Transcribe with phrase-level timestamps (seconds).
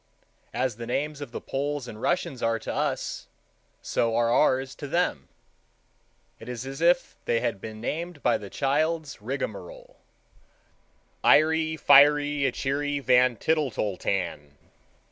[0.51, 3.27] As the names of the Poles and Russians are to us,
[3.83, 5.27] so are ours to them.
[6.39, 13.35] It is as if they had been named by the child's rigmarole—Iery wiery ichery van,
[13.37, 14.57] tittle tol tan.